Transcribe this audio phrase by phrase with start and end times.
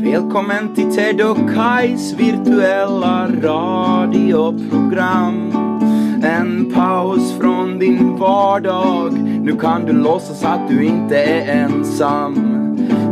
[0.00, 5.52] Välkommen till Ted och Kajs virtuella radioprogram.
[6.22, 9.12] En paus från din vardag.
[9.18, 12.34] Nu kan du låtsas att du inte är ensam.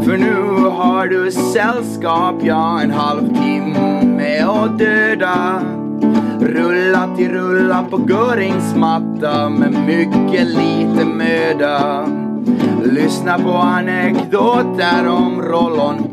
[0.04, 0.34] För nu
[0.70, 5.62] har du sällskap, ja, en halvtimme att döda.
[6.40, 12.06] Rulla till rulla på Görings matta med mycket lite möda.
[12.84, 16.05] Lyssna på anekdoter om Rollon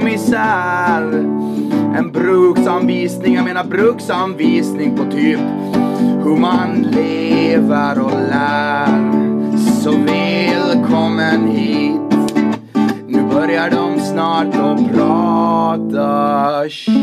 [0.00, 1.02] och misär.
[1.96, 5.40] En bruksanvisning, jag menar bruksanvisning på typ
[6.24, 9.10] hur man lever och lär.
[9.82, 12.30] Så välkommen hit.
[13.08, 16.96] Nu börjar de snart att prata skit.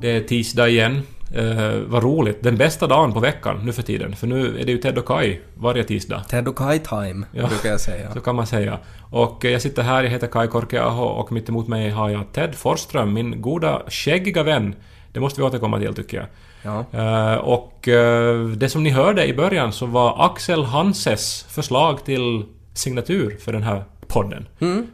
[0.00, 1.02] Det är tisdag igen.
[1.34, 2.42] Eh, vad roligt.
[2.42, 4.16] Den bästa dagen på veckan nu för tiden.
[4.16, 6.24] För nu är det ju Ted och Kai varje tisdag.
[6.28, 7.46] Ted och Kai time, Ja.
[7.46, 8.12] brukar jag säga.
[8.12, 8.78] Så kan man säga.
[9.10, 12.32] Och eh, jag sitter här, jag heter Kai Korkeaho och mitt emot mig har jag
[12.32, 14.74] Ted Forsström, min goda skäggiga vän.
[15.12, 16.26] Det måste vi återkomma till tycker jag.
[16.62, 16.98] Ja.
[17.00, 22.44] Eh, och eh, det som ni hörde i början så var Axel Hanses förslag till
[22.74, 24.46] signatur för den här podden.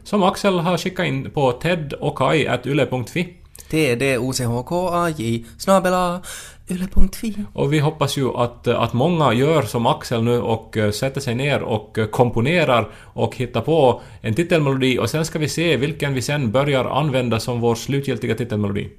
[0.03, 3.27] Som Axel har skickat in på tedochkai.yle.fi.
[3.73, 6.21] TDOCHKAJ snabela
[6.69, 7.45] yle.fi.
[7.53, 11.35] Och vi hoppas ju att, att många gör som Axel nu och eh, sätter sig
[11.35, 16.13] ner och eh, komponerar och hittar på en titelmelodi och sen ska vi se vilken
[16.13, 18.91] vi sen börjar använda som vår slutgiltiga titelmelodi.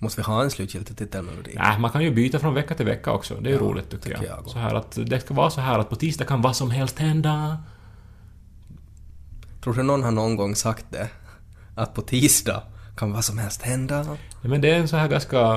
[0.00, 1.52] Måste vi ha en slutgiltig titelmelodi?
[1.54, 3.34] Nej, man kan ju byta från vecka till vecka också.
[3.34, 4.20] Det är ju roligt tycker jag.
[4.20, 4.52] tycker jag också.
[4.52, 6.98] så här att det ska vara så här att på tisdag kan vad som helst
[6.98, 7.58] hända.
[9.62, 11.08] Tror du någon har någon gång sagt det?
[11.74, 12.62] Att på tisdag
[12.96, 14.04] kan vad som helst hända?
[14.42, 15.56] Ja, men det är en så här ganska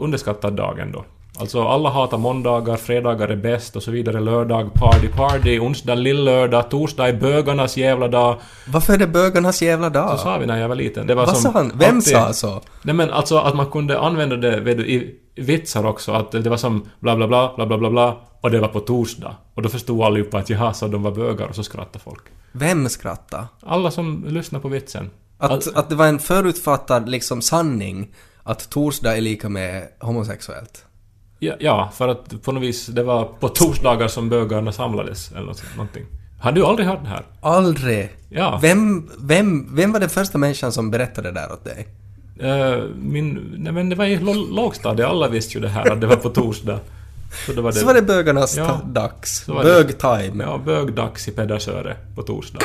[0.00, 1.04] underskattad dag ändå.
[1.38, 4.20] Alltså alla hatar måndagar, fredagar är bäst och så vidare.
[4.20, 8.36] Lördag, party, party, onsdag, lillördag, torsdag är bögarnas jävla dag.
[8.68, 10.10] Varför är det bögarnas jävla dag?
[10.10, 11.06] Så sa vi när jag var liten.
[11.06, 11.72] Det var Vad sa han?
[11.74, 12.60] Vem alltid- sa så?
[12.82, 16.12] Nej men alltså att man kunde använda det vet du, i vitsar också.
[16.12, 18.16] Att det var som bla bla bla, bla bla bla bla.
[18.40, 19.36] Och det var på torsdag.
[19.54, 22.22] Och då förstod allihopa att jaha, så de var bögar och så skrattade folk.
[22.52, 23.48] Vem skratta?
[23.66, 25.10] Alla som lyssnar på vitsen.
[25.38, 28.08] Att, att det var en förutfattad liksom sanning
[28.42, 30.84] att torsdag är lika med homosexuellt?
[31.38, 35.46] Ja, ja, för att på något vis, det var på torsdagar som bögarna samlades eller
[35.46, 36.04] något, någonting.
[36.40, 37.22] Har du aldrig hört det här?
[37.40, 38.16] Aldrig!
[38.28, 38.58] Ja.
[38.62, 41.86] Vem, vem, vem var den första människan som berättade det där åt dig?
[42.40, 43.54] Eh, min...
[43.58, 46.16] Nej men det var i lå- lågstadiet, alla visste ju det här att det var
[46.16, 46.80] på torsdag.
[47.46, 47.78] Så det var det.
[47.78, 48.80] Så var det bögarnas Ja.
[48.84, 49.46] dags.
[49.46, 50.44] Bög-time.
[50.44, 52.60] Ja, bögdags i Pedersöre på torsdag.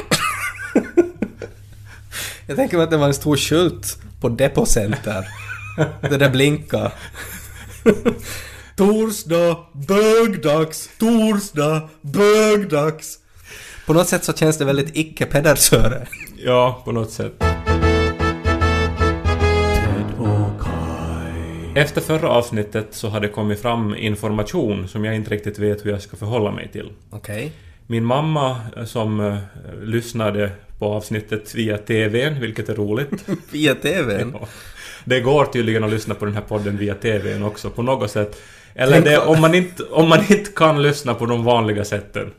[2.52, 5.28] Jag tänker mig att det var en stor skylt på Depocenter.
[6.10, 6.92] det där blinka.
[8.76, 13.20] torsdag, bögdags, torsdag, bögdags.
[13.86, 16.08] På något sätt så känns det väldigt icke-Pedersöre.
[16.38, 17.44] Ja, på något sätt.
[21.76, 25.92] Efter förra avsnittet så har det kommit fram information som jag inte riktigt vet hur
[25.92, 26.92] jag ska förhålla mig till.
[27.10, 27.52] Okej.
[27.88, 29.38] Min mamma som eh,
[29.82, 33.26] lyssnade på avsnittet via TVn, vilket är roligt.
[33.52, 34.36] Via TVn.
[34.40, 34.48] Ja.
[35.06, 38.42] Det går tydligen att lyssna på den här podden via TVn också på något sätt.
[38.76, 42.32] Eller det, om, man inte, om man inte kan lyssna på de vanliga sätten.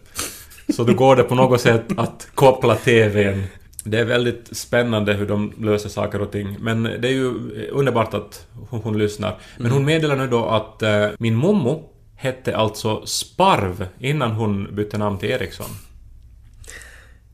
[0.69, 3.45] Så då går det på något sätt att koppla TVn.
[3.85, 6.57] Det är väldigt spännande hur de löser saker och ting.
[6.61, 7.33] Men det är ju
[7.71, 9.39] underbart att hon, hon lyssnar.
[9.59, 14.99] Men hon meddelar nu då att eh, min mommo hette alltså Sparv innan hon bytte
[14.99, 15.71] namn till Eriksson.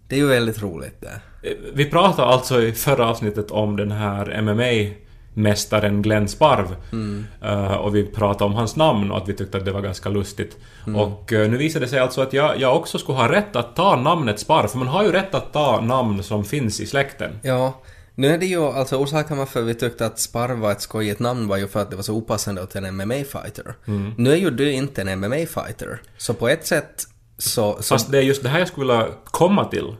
[0.08, 1.20] Det är ju väldigt roligt det.
[1.50, 6.76] Eh, Vi pratade alltså i förra avsnittet om den här MMA-mästaren Glenn Sparv.
[7.42, 10.08] Eh, och vi pratade om hans namn och att vi tyckte att det var ganska
[10.08, 10.56] lustigt.
[10.96, 13.76] Och eh, nu visade det sig alltså att jag, jag också skulle ha rätt att
[13.76, 17.38] ta namnet Sparv, för man har ju rätt att ta namn som finns i släkten.
[17.42, 17.82] Ja.
[18.14, 21.48] Nu är det ju, alltså orsaken varför vi tyckte att Sparv var ett skojigt namn
[21.48, 23.74] var ju för att det var så opassande åt en MMA-fighter.
[24.16, 25.98] Nu är ju du inte en MMA-fighter.
[26.16, 27.04] Så på ett sätt
[27.38, 27.76] så...
[27.80, 29.96] så Fast det är just det här jag skulle vilja komma till.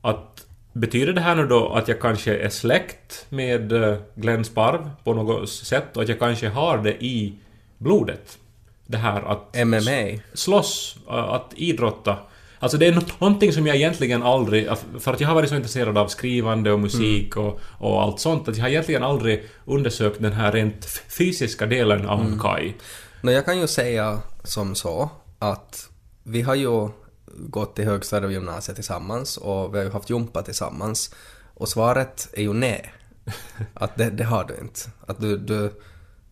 [0.00, 4.90] Att betyder det här nu då att jag kanske är släkt med eh, Glenn Sparv
[5.04, 7.34] på något sätt och att jag kanske har det i
[7.78, 8.38] blodet?
[8.86, 10.20] Det här att MMA.
[10.34, 12.16] slåss, att idrotta.
[12.58, 14.68] Alltså det är nå- någonting som jag egentligen aldrig...
[14.98, 18.48] För att jag har varit så intresserad av skrivande och musik och, och allt sånt
[18.48, 22.72] att jag har egentligen aldrig undersökt den här rent fysiska delen av Kai.
[23.20, 25.89] Nå, jag kan ju säga som så att
[26.22, 26.88] vi har ju
[27.36, 31.14] gått i högstadiet och gymnasiet tillsammans och vi har ju haft jumpa tillsammans.
[31.54, 32.92] Och svaret är ju nej.
[33.74, 34.80] Att det, det har du inte.
[35.06, 35.72] Att du, du,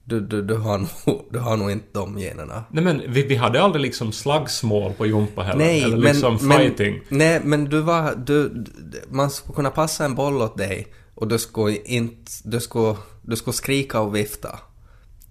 [0.04, 2.64] du, du, du, har nog, du har nog inte de generna.
[2.70, 5.58] Nej men vi, vi hade aldrig liksom slagsmål på jumpa heller.
[5.58, 7.00] Nej, eller men, liksom men, fighting.
[7.08, 8.64] nej, men du var, du,
[9.08, 13.36] man skulle kunna passa en boll åt dig och du skulle inte, du skulle, du
[13.36, 14.58] skulle skrika och vifta.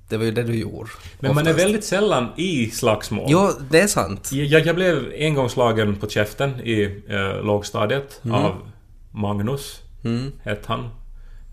[0.09, 0.89] Det var ju det du gjorde.
[1.19, 3.25] men man är väldigt sällan i slagsmål.
[3.29, 4.29] Jo, det är sant.
[4.31, 8.35] Jag, jag blev en gång slagen på käften i eh, lågstadiet Mm.
[8.35, 8.55] av
[9.11, 9.81] Magnus,
[10.43, 10.89] hette han.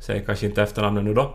[0.06, 1.34] Säger kanske inte efternamnet nu då.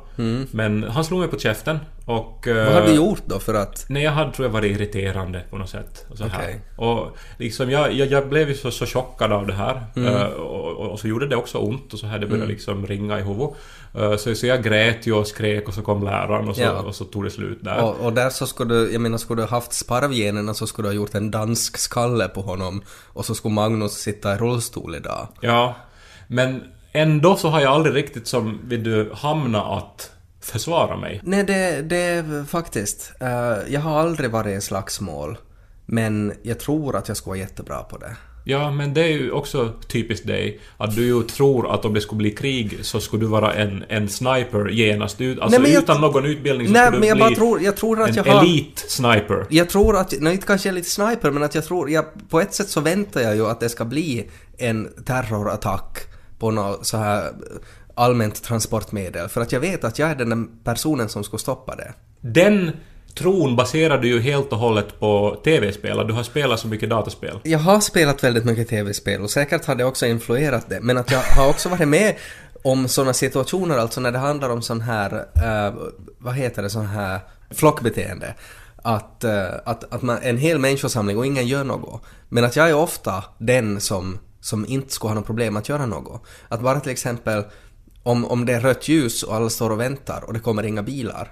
[0.52, 2.48] Men han slog mig på käften och...
[2.48, 2.66] eh, Mm.
[2.74, 3.86] Vad har du gjort då för att...
[3.90, 6.06] Nej, jag hade tror jag varit irriterande på något sätt.
[6.10, 6.60] Och, så här.
[6.76, 9.84] Och liksom jag, jag, jag blev ju så, så chockad av det här.
[9.96, 10.16] Mm.
[10.16, 13.20] Eh, och, och, så gjorde det också ont och så här det började liksom ringa
[13.20, 13.50] i huvudet.
[13.96, 16.72] Eh, så, så jag grät ju och skrek och så kom läraren och så, Ja.
[16.82, 17.84] och så tog det slut där.
[17.84, 20.90] Och, och där så skulle du, jag menar skulle du haft sparvgenerna så skulle du
[20.90, 25.28] ha gjort en dansk skalle på honom och så skulle Magnus sitta i rullstol idag.
[25.42, 25.76] Ja,
[26.28, 31.22] men ändå så har jag aldrig riktigt som, vill du, hamna att försvara mig.
[31.24, 33.12] Nej, det, det är faktiskt.
[33.20, 35.38] eh, jag har aldrig varit i slagsmål.
[35.86, 38.16] Men jag tror att jag skulle vara jättebra på det.
[38.44, 42.02] Ja, men det är ju också typiskt dig, att du ju tror att om det
[42.02, 45.18] skulle bli krig så skulle du vara en, en sniper genast.
[45.18, 47.36] Du, alltså Nej, men utan någon utbildning så Nej, skulle men du jag bli bara
[47.36, 48.44] tror, jag tror att en jag har...
[48.44, 49.46] elit-sniper.
[49.50, 52.54] Jag tror att, nej inte kanske lite sniper, men att jag tror, jag, på ett
[52.54, 55.98] sätt så väntar jag ju att det ska bli en terrorattack
[56.40, 57.32] på något så här
[57.96, 59.30] allmänt transportmedel.
[59.30, 61.94] För att jag vet att jag är den där personen som skulle stoppa det.
[62.22, 62.72] Den
[63.16, 67.40] tron baserar du ju helt och hållet på TV-spel, du har spelat så mycket dataspel.
[67.44, 71.12] Jag har spelat väldigt mycket tv-spel och säkert har det också influerat det, men att
[71.12, 72.16] jag har också varit med
[72.64, 75.74] om sådana situationer, alltså när det handlar om sån här, eh,
[76.18, 77.20] vad heter det, sån här
[77.52, 78.34] flockbeteende.
[78.76, 82.02] Att, eh, att, att man, en hel människosamling och ingen gör något.
[82.30, 85.86] Men att jag är ofta den som, som inte skulle ha något problem att göra
[85.86, 86.24] något.
[86.50, 87.44] Att bara till exempel,
[88.04, 90.84] om, om det är rött ljus och alla står och väntar och det kommer inga
[90.84, 91.32] bilar,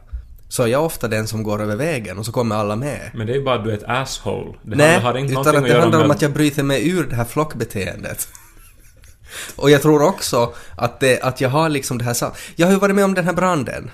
[0.49, 3.11] så är jag ofta den som går över vägen och så kommer alla med.
[3.13, 4.53] Men det är ju bara att du är ett asshole.
[4.63, 6.89] Det Nej, har inte utan någonting att det handlar om med- att jag bryter mig
[6.89, 8.27] ur det här flockbeteendet.
[9.55, 12.15] Och jag tror också att, det, att jag har liksom det här
[12.55, 13.91] Jag har ju varit med om den här branden.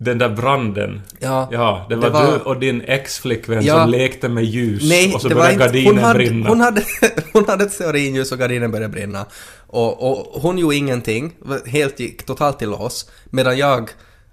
[0.00, 1.02] Den där branden.
[1.18, 3.80] Ja, Ja, det var, det var- du och din ex-flickvän Ja.
[3.82, 5.64] som lekte med ljus Nej, och så började inte...
[5.64, 6.48] gardinen Hon hade, brinna.
[6.48, 6.82] hon, hade,
[7.32, 9.26] hon hade ett stearinljus och gardinen började brinna.
[9.66, 11.32] Och, och hon gjorde ingenting,
[11.66, 13.10] helt gick totalt till lås.
[13.24, 13.90] Medan jag,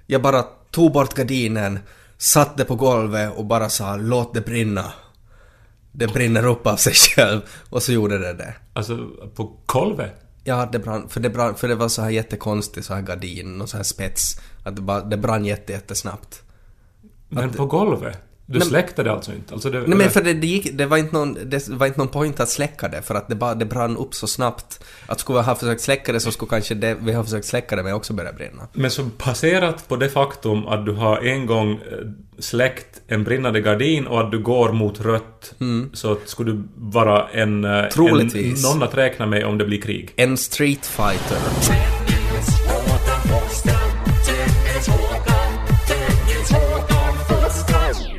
[0.07, 1.79] jag bara tog bort gardinen,
[2.17, 4.83] satte på golvet och bara sa låt det brinna.
[5.91, 7.41] Det brinner upp av sig själv.
[7.69, 8.53] Och så gjorde det det.
[8.73, 8.97] Alltså,
[9.35, 10.15] på golvet?
[10.43, 13.61] Ja, det brann, för det, brann, för det var så här jättekonstigt så här gardin
[13.61, 14.39] och så här spets.
[14.65, 16.41] Att det, bara, det brann jätte, jättesnabbt.
[17.29, 18.17] Men på golvet?
[18.47, 19.53] Du Nej, släckte det alltså inte?
[19.53, 21.99] Alltså det, Nej men för det, det, gick, det, var inte någon, det var inte
[21.99, 24.83] någon point att släcka det för att det, bara, det brann upp så snabbt.
[25.07, 27.75] Att skulle vi ha försökt släcka det så skulle kanske det vi har försökt släcka
[27.75, 28.67] det med också börja brinna.
[28.73, 31.79] Men så baserat på det faktum att du har en gång eh,
[32.39, 35.53] släckt en brinnande gardin och att du går mot rött
[35.93, 37.65] så skulle du vara en...
[37.65, 38.65] eh, Troligtvis.
[38.65, 40.13] En, någon att räkna med om det blir krig.
[40.15, 40.85] En street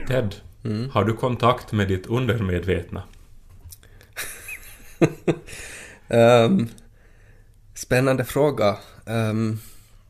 [0.08, 0.34] Ted,
[0.92, 3.02] har du kontakt med ditt undermedvetna?
[6.08, 6.68] Ehm,
[7.74, 8.76] spännande fråga.
[9.06, 9.58] Ehm,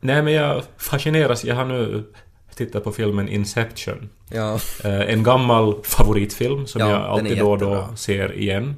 [0.00, 2.04] Nej men jag fascineras, jag har nu
[2.54, 4.08] tittat på filmen Inception.
[4.30, 8.76] ja, Eh, en gammal favoritfilm som Ja, jag alltid då och då ser igen.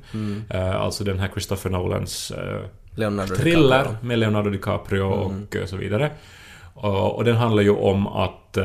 [0.50, 2.60] Eh, alltså den här Christopher Nolans eh,
[2.94, 4.06] Leonardo thriller DiCaprio.
[4.06, 5.62] med Leonardo DiCaprio Mm.
[5.62, 6.10] och så vidare.
[6.74, 8.56] Och, den handlar ju om att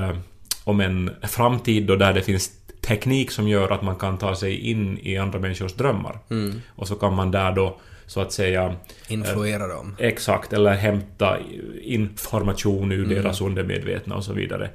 [0.63, 2.51] om en framtid då där det finns
[2.87, 6.19] teknik som gör att man kan ta sig in i andra människors drömmar.
[6.29, 6.61] Mm.
[6.75, 8.75] Och så kan man där då så att säga
[9.07, 9.95] Influera dem.
[9.99, 11.37] Exakt, eller hämta
[11.81, 13.09] information ur Mm.
[13.23, 14.69] deras undermedvetna och så vidare.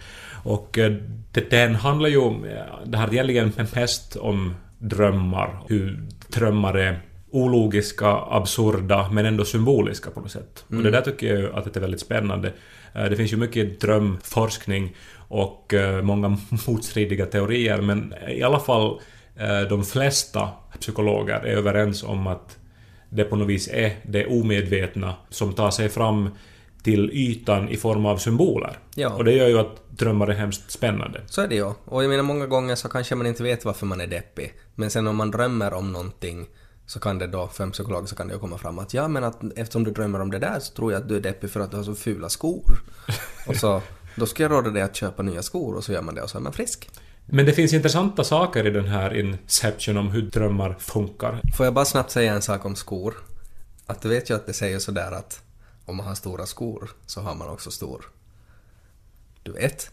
[0.44, 0.92] Och eh,
[1.32, 2.50] det, den handlar ju om, eh,
[2.86, 10.20] det här egentligen mest om drömmar, hur drömmar är ologiska, absurda, men ändå symboliska på
[10.20, 10.64] något sätt.
[10.68, 12.52] Och det där tycker jag att det är väldigt spännande.
[12.94, 14.96] Eh, Det finns ju mycket drömforskning
[15.28, 16.28] och eh, många
[16.66, 19.00] motstridiga teorier, men i alla fall
[19.36, 20.48] eh, de flesta
[20.80, 22.58] psykologer är överens om att
[23.10, 26.30] det på något vis är det omedvetna som tar sig fram
[26.82, 28.78] till ytan i form av symboler.
[28.94, 29.14] Ja.
[29.14, 31.22] Och det gör ju att drömmar är hemskt spännande.
[31.26, 31.72] Så är det ju.
[31.84, 34.52] Och jag menar många gånger så kanske man inte vet varför man är deppig.
[34.74, 36.46] Men sen om man drömmer om någonting
[36.86, 39.08] så kan det då, för en psykolog så kan det ju komma fram att ja
[39.08, 41.50] men att eftersom du drömmer om det där så tror jag att du är deppig
[41.50, 42.82] för att du har så fula skor.
[43.46, 43.82] och så,
[44.18, 46.30] då ska jag råda dig att köpa nya skor och så gör man det och
[46.30, 46.90] så är man frisk.
[47.26, 51.40] Men det finns intressanta saker i den här Inception om hur drömmar funkar.
[51.56, 53.14] Får jag bara snabbt säga en sak om skor?
[53.86, 55.42] Att du vet ju att det säger sådär att
[55.84, 58.04] om man har stora skor så har man också stor...
[59.42, 59.90] Du vet?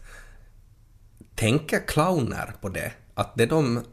[1.36, 2.92] tänker clowner på det?
[3.14, 3.84] Att det de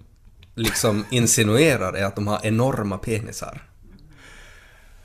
[0.56, 3.62] liksom insinuerar är att de har enorma penisar.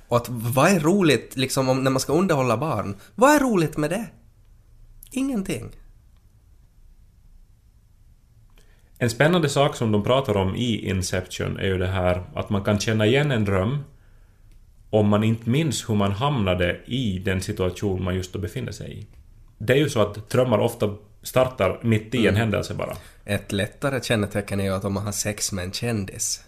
[0.08, 2.97] Och att vad är roligt liksom om, när man ska underhålla barn?
[3.14, 4.06] Vad är roligt med det?
[5.10, 5.70] Ingenting.
[8.98, 12.64] En spännande sak som de pratar om i Inception är ju det här att man
[12.64, 13.78] kan känna igen en dröm
[14.90, 18.98] om man inte minns hur man hamnade i den situation man just då befinner sig
[18.98, 19.06] i.
[19.58, 22.96] Det är ju så att drömmar ofta startar mitt i en händelse bara.
[23.24, 26.44] Ett lättare kännetecken är ju att om man har sex med en kändis.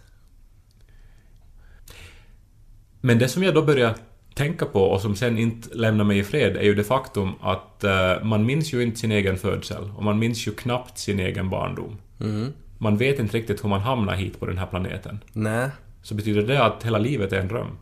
[3.01, 3.95] Men det som jag då börjar
[4.35, 7.85] tänka på och som sen inte lämnar mig i fred är ju det faktum att
[7.85, 11.51] eh, man minns ju inte sin egen födsel och man minns ju knappt sin egen
[11.51, 11.99] barndom.
[12.21, 12.53] Mm.
[12.79, 15.19] Man vet inte riktigt hur man hamnar hit på den här planeten.
[15.33, 15.69] Nej.
[16.03, 17.79] Så betyder det att hela livet är en dröm?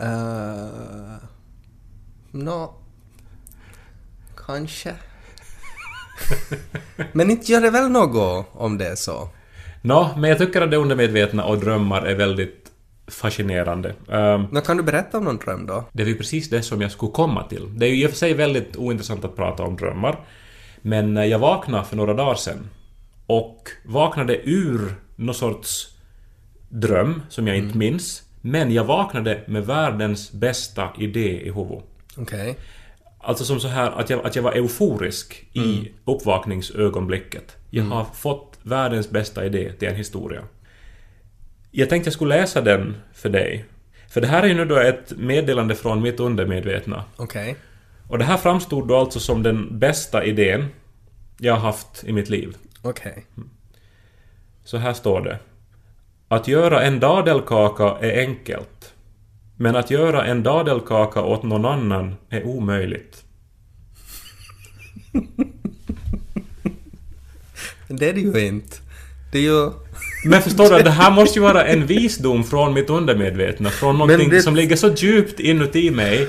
[0.00, 1.16] Uh,
[2.44, 2.74] Nå...
[4.46, 4.94] Kanske.
[7.12, 9.28] Men inte gör det väl något om det är så?
[9.86, 12.63] Nå, men jag tycker att det undermedvetna och drömmar är väldigt
[13.06, 13.94] fascinerande.
[14.50, 15.84] Nå, kan du berätta om någon dröm då?
[15.92, 17.78] Det är ju precis det som jag skulle komma till.
[17.78, 20.18] Det är ju i och för sig väldigt ointressant att prata om drömmar.
[20.86, 22.68] Men eh, jag vaknade för några dagar sedan.
[23.26, 25.96] Och vaknade ur någon sorts
[26.68, 28.22] dröm som jag inte minns.
[28.40, 31.84] Men jag vaknade med världens bästa idé i huvudet.
[32.16, 32.56] Okej.
[33.18, 37.56] Alltså som så här att jag, att jag var euforisk i uppvakningsögonblicket.
[37.70, 40.42] Jag har fått världens bästa idé till en historia.
[41.76, 43.64] Jag tänkte jag skulle läsa den för dig.
[44.08, 47.04] För det här är ju nu då ett meddelande från mitt undermedvetna.
[47.16, 47.56] Okej.
[48.08, 50.66] Och det här framstod då alltså som den bästa idén
[51.38, 52.56] jag har haft i mitt liv.
[52.82, 53.26] Okej.
[54.64, 55.38] Så här står det.
[56.28, 58.94] Att göra en dadelkaka är enkelt.
[59.56, 63.24] Men att göra en dadelkaka åt någon annan är omöjligt.
[67.88, 68.76] Det är det ju inte.
[69.32, 69.70] Det är ju...
[70.24, 73.70] Men förstår du, det här måste ju vara en visdom från mitt undermedvetna.
[73.70, 76.28] Från någonting det- som ligger så djupt inuti mig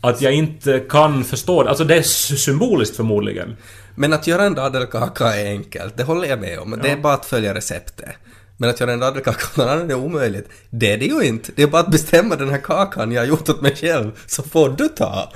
[0.00, 1.68] att jag inte kan förstå det.
[1.68, 3.56] Alltså det är sy- symboliskt förmodligen.
[3.94, 6.78] Men att göra en dadelkaka är enkelt, det håller jag med om.
[6.82, 8.08] Det är bara att följa receptet.
[8.56, 10.48] Men att göra en dadelkaka åt någon annan är omöjligt.
[10.70, 11.52] Det är det ju inte.
[11.56, 14.42] Det är bara att bestämma den här kakan jag har gjort åt mig själv, så
[14.42, 15.32] får du ta.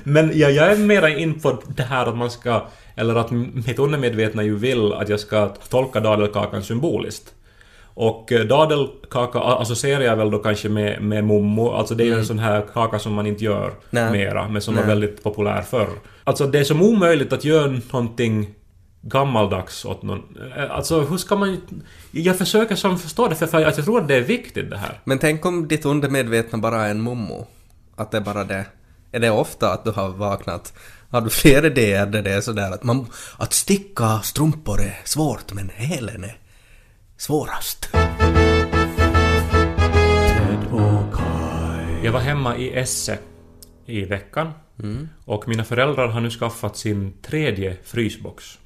[0.04, 2.68] Men ja, jag är mera in på det här att man ska...
[2.96, 7.34] Eller att mitt undermedvetna ju vill att jag ska tolka dadelkakan symboliskt.
[7.96, 11.70] Och eh, dadelkaka associerar jag väl då kanske med, med mommo.
[11.70, 14.12] Alltså det är ju en sån här kaka som man inte gör Nej.
[14.12, 14.82] mera, men som Nej.
[14.82, 15.88] var väldigt populär förr.
[16.24, 18.54] Alltså det är som omöjligt att göra någonting
[19.00, 20.22] gammaldags åt någon...
[20.56, 21.60] eh, Alltså hur ska man...
[22.10, 24.76] Jag försöker som förstå det för för att jag tror att det är viktigt det
[24.78, 25.00] här.
[25.04, 27.46] Men tänk om ditt undermedvetna bara är en mommo.
[27.96, 28.66] Att det är bara det.
[29.12, 30.72] Är det ofta att du har vaknat?
[31.14, 33.06] Har du fler idéer där det är sådär att man...
[33.36, 36.38] Att sticka strumpor är svårt men hälen är
[37.16, 37.88] svårast.
[42.02, 43.18] Jag var hemma i Esse
[43.86, 44.50] i veckan.
[45.24, 48.58] Och mina föräldrar har nu skaffat sin tredje frysbox.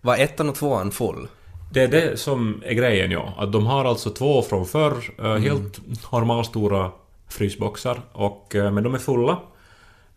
[0.00, 1.28] Var ettan och tvåan full?
[1.72, 3.34] Det är det som är grejen ja.
[3.38, 5.80] Att de har alltså två från förr, eh, helt
[6.12, 6.90] normalstora
[7.28, 8.00] frysboxar.
[8.12, 9.38] Och, eh, men de är fulla.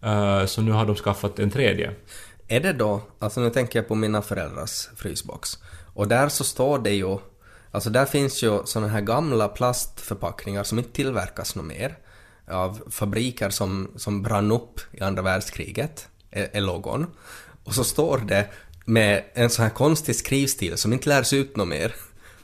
[0.03, 1.91] Eh, så nu har de skaffat en tredje.
[2.47, 5.57] Är det då, alltså nu tänker jag på mina föräldrars frysbox.
[5.93, 7.17] Och där så står det ju,
[7.71, 11.97] alltså där finns ju såna här gamla plastförpackningar som inte tillverkas något mer.
[12.47, 17.07] Av fabriker som, som brann upp i andra världskriget, e, är, är logon.
[17.63, 18.47] Och så står det
[18.85, 21.95] med en sån här konstig skrivstil som inte lärs ut något mer.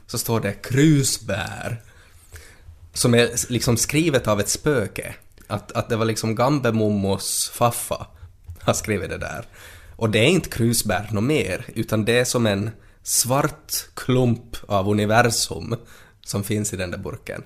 [0.06, 1.82] Så står det krusbär.
[2.92, 5.14] Som är liksom skrivet av ett spöke.
[5.50, 8.06] Att, att det var liksom Gambemommos faffa
[8.60, 9.44] har skrivit det där.
[9.96, 12.70] Och det är inte krusbär något mer, utan det är som en
[13.02, 15.76] svart klump av universum
[16.24, 17.42] som finns i den där burken.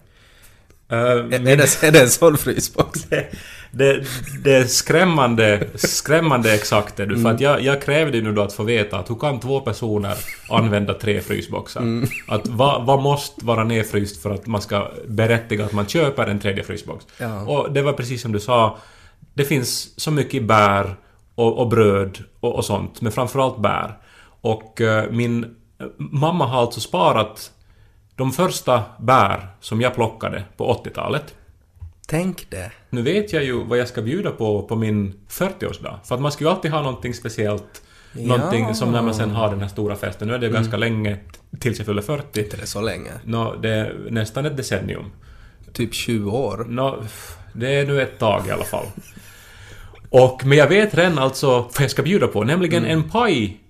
[0.89, 3.03] Eh, Är, är, det, är det en sån frysbox?
[3.09, 3.27] det,
[3.71, 4.05] det,
[4.45, 7.23] det är skrämmande, skrämmande exakt är du.
[7.23, 10.15] För att jag, jag krävde nu då att få veta att hur kan två personer
[10.51, 11.83] använda tre frysboxar?
[12.29, 16.39] Att vad, vad måste vara nedfryst för att man ska berättiga att man köper en
[16.39, 17.07] tredje frysbox?
[17.19, 17.43] Ja.
[17.43, 18.79] Och det var precis som du sa,
[19.35, 20.97] det finns så mycket bär
[21.35, 23.99] och, och bröd och, och sånt, men framförallt bär.
[24.41, 25.57] Och eh, min
[25.97, 27.51] mamma har alltså sparat
[28.17, 31.35] de första bär som jag plockade på 80-talet.
[32.07, 32.73] Tänk det.
[32.91, 35.99] Nu vet jag ju vad jag ska bjuda på på min 40-årsdag.
[36.05, 37.83] För att man ska ju alltid ha någonting speciellt.
[38.13, 40.29] Någonting som när man sen har den här stora festen.
[40.29, 41.19] Nu är det ju ganska länge
[41.61, 42.41] tills jag fyller 40.
[42.41, 43.11] Inte det så länge.
[43.25, 45.05] Nå, det är nästan ett decennium.
[45.73, 46.67] Typ 20 år.
[46.69, 47.03] Nå,
[47.53, 48.87] det är nu ett tag i alla fall.
[50.11, 53.61] Och, men jag vet redan alltså vad jag ska bjuda på, nämligen en paj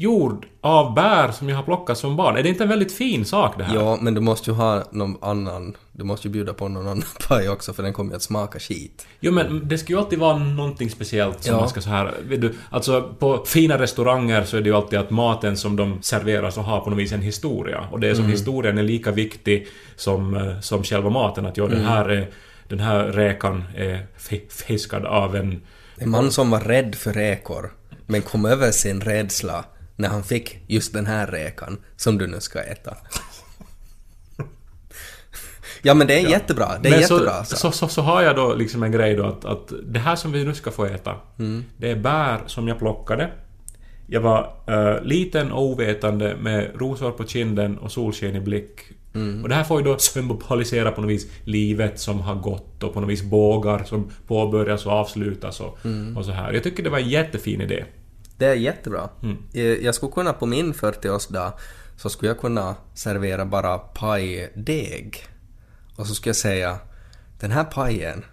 [0.00, 2.36] gjord av bär som jag har plockat som barn.
[2.36, 3.74] Är det inte en väldigt fin sak det här?
[3.74, 5.76] Ja, men du måste ju ha någon annan.
[5.92, 8.58] Du måste ju bjuda på någon annan paj också för den kommer ju att smaka
[8.58, 9.06] skit.
[9.20, 11.60] Jo men det ska ju alltid vara någonting speciellt som Ja.
[11.60, 12.14] man ska så här...
[12.22, 15.98] Vet du, alltså på fina restauranger så är det ju alltid att maten som de
[16.02, 17.88] serverar så har på något vis en historia.
[17.92, 21.46] Och det är som historien är lika viktig som, eh, som själva maten.
[21.46, 22.30] Att ja, den här är...
[22.68, 25.60] Den här räkan är fi- fiskad av en...
[25.96, 27.72] En man som var rädd för räkor,
[28.06, 29.64] men kom över sin rädsla
[30.00, 32.96] när han fick just den här räkan som du nu ska äta.
[35.82, 37.44] Ja men det är jättebra, det är Men jättebra.
[37.44, 40.16] så, Så, så, så, har jag då liksom en grej då att, att det här
[40.16, 41.64] som vi nu ska få äta, Mm.
[41.76, 43.30] det är bär som jag plockade.
[44.06, 48.80] Jag var eh, liten och ovetande med rosor på kinden och solsken i blick.
[49.14, 49.42] Mm.
[49.42, 52.94] Och det här får ju då symbolisera på något vis livet som har gått och
[52.94, 56.16] på något vis bågar som påbörjas och avslutas och, Mm.
[56.16, 56.52] och så här.
[56.52, 57.84] Jag tycker det var en jättefin idé.
[58.40, 59.08] Det är jättebra.
[59.54, 61.52] Eh, Jag skulle kunna på min 40-årsdag
[61.96, 65.26] så skulle jag kunna servera bara pajdeg.
[65.96, 66.78] Och så skulle jag säga
[67.40, 68.24] den här pajen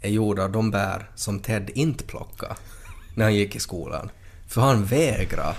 [0.00, 2.54] är gjord av de bär som Ted inte plockade
[3.14, 4.10] när han gick i skolan.
[4.48, 5.54] För han vägrade.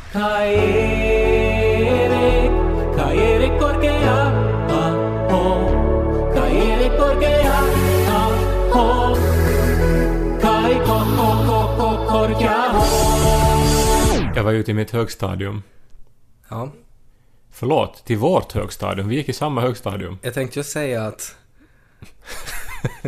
[10.44, 13.21] Kai ko, ko, ko, ko, korkea, ho.
[14.42, 15.64] Jag var ute i mitt högstadium.
[16.50, 16.72] Ja,
[17.52, 19.08] Förlåt, till vårt högstadium.
[19.08, 20.18] Vi gick i samma högstadium.
[20.22, 21.36] jag tänkte ju säga att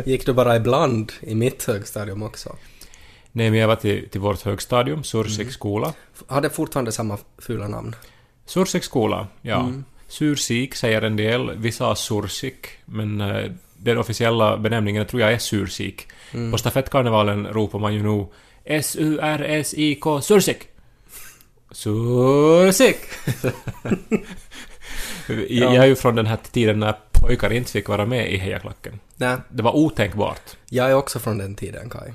[0.04, 2.56] gick du bara ibland i mitt högstadium också?
[3.32, 5.52] Nej, men jag var till, till vårt högstadium, Sursik Mm.
[5.52, 5.92] skola.
[6.26, 7.96] Hade fortfarande samma fula namn?
[8.46, 9.60] Sursik skola, ja.
[9.60, 9.84] Mm.
[10.08, 15.38] Sursik säger en del, vi sa Sursik, men eh, den officiella benämningen tror jag är
[15.38, 16.06] Sursik.
[16.32, 16.52] Mm.
[16.52, 18.32] På stafettkarnevalen ropar man ju nog
[18.64, 20.68] S-U-R-S-I-K Sursik!
[21.74, 22.96] Sursik!
[25.48, 29.00] Jag är ju från den här tiden när pojkar inte fick vara med i hejaklacken.
[29.16, 30.56] Nej, Det var otänkbart.
[30.70, 32.12] jag är också från den tiden Kai.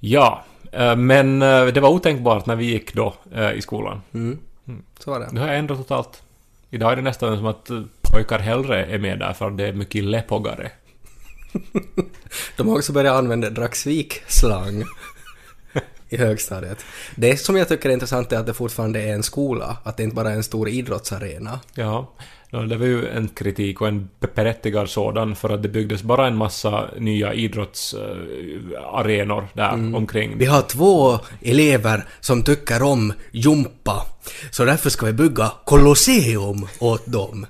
[0.00, 4.02] Ja, eh, men eh, det var otänkbart när vi gick då eh, i skolan.
[4.14, 4.38] Mm.
[4.98, 5.28] Så var det.
[5.32, 6.22] Det har jag ändrat totalt.
[6.70, 7.70] Idag är det nästan som att
[8.12, 10.70] pojkar hellre är med där för att det är mycket läpphoggare.
[12.56, 14.84] De har också börjat använda Dragsvik-slang
[16.14, 16.84] i högstadiet.
[17.14, 20.02] Det som jag tycker är intressant är att det fortfarande är en skola, att det
[20.02, 21.60] inte bara är en stor idrottsarena.
[21.74, 22.14] Ja,
[22.50, 26.36] det var ju en kritik och en berättigad sådan för att det byggdes bara en
[26.36, 30.38] massa nya idrottsarenor där omkring.
[30.38, 34.06] Vi har två elever som tycker om jumpa,
[34.50, 37.46] så därför ska vi bygga Colosseum åt dem.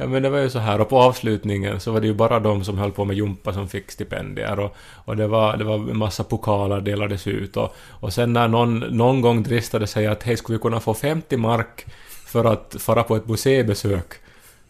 [0.00, 2.40] Ja men det var ju så här och på avslutningen så var det ju bara
[2.40, 5.74] de som höll på med jumpa som fick stipendier och, och det, var, det var
[5.74, 10.22] en massa pokaler delades ut och, och sen när någon någon gång dristade sig att
[10.22, 14.12] hej skulle vi kunna få 50 mark för att fara på ett museibesök?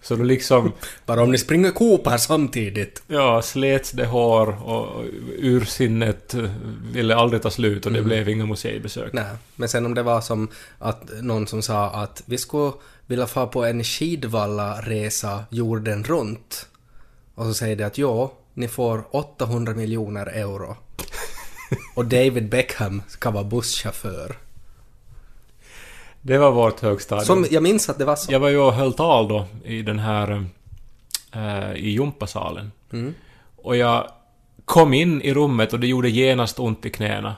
[0.09, 0.73] Så då liksom
[1.07, 3.03] Bara om ni springer Cooper samtidigt.
[3.07, 5.05] ja slets det hår och
[5.39, 6.35] ursinnet
[6.93, 9.13] ville aldrig ta slut och det blev inga museibesök.
[9.13, 9.25] Nej,
[9.57, 12.73] men sen om det var som att någon som sa att vi skulle
[13.07, 16.67] vilja få på en skidvalla-resa jorden runt.
[17.35, 20.77] Och så säger det att ja, ni får 800 miljoner euro.
[21.97, 24.37] Och David Beckham ska vara busschaufför.
[26.29, 27.27] Det var vårt högstadium.
[27.27, 28.33] Som, jag minns att det var så.
[28.33, 30.45] Jag var ju och höll tal då i den här...
[31.33, 32.73] eh, i gympasalen.
[32.93, 33.15] Mm.
[33.57, 34.11] Och jag
[34.65, 37.37] kom in i rummet och det gjorde genast ont i knäna.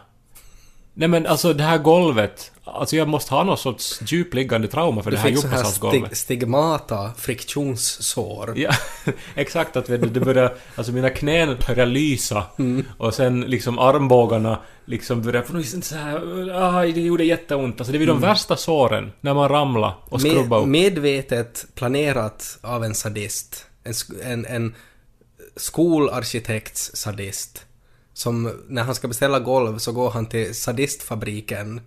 [1.00, 2.52] Nej men alltså det här golvet.
[2.64, 5.54] Alltså jag måste ha någon sorts djupliggande trauma för Du det här fick så här
[5.56, 6.04] gympasalsgolvet.
[6.06, 8.52] stig, stigmata, friktionssår.
[8.56, 8.70] Ja,
[9.34, 12.84] exakt att du, det började, alltså mina knän började lysa Mm.
[12.98, 17.80] och sen liksom armbågarna liksom började på något så här, aj, det gjorde jätteont.
[17.80, 20.94] Alltså det var de värsta såren när man ramlade och skrubbade Med, upp.
[20.94, 23.66] medvetet planerat av en sadist.
[23.84, 23.94] En,
[24.32, 24.74] en, en
[25.56, 27.64] skolarkitekts sadist.
[28.20, 31.80] Som när han ska beställa golv så går han till Sadistfabriken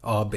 [0.00, 0.34] AB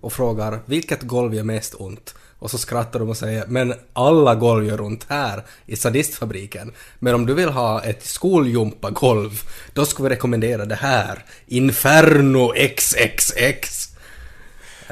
[0.00, 2.14] och frågar vilket golv gör mest ont?
[2.38, 6.72] Och så skrattar de och säger men alla golv gör ont här i Sadistfabriken.
[6.98, 9.30] Men om du vill ha ett skoljumpagolv
[9.72, 11.24] då ska vi rekommendera det här.
[11.46, 13.91] Inferno XXX.